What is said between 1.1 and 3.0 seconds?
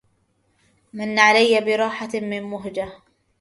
علي براحة من مهجة